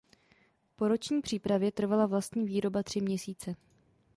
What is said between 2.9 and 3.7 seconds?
měsíce.